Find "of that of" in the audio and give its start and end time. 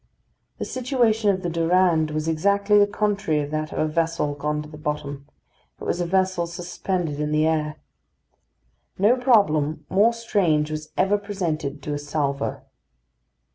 3.41-3.77